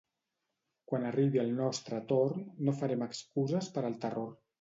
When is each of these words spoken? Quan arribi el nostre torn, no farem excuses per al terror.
Quan 0.91 1.03
arribi 1.09 1.41
el 1.43 1.51
nostre 1.59 1.99
torn, 2.11 2.39
no 2.69 2.75
farem 2.79 3.05
excuses 3.09 3.69
per 3.77 3.85
al 3.91 3.99
terror. 4.07 4.33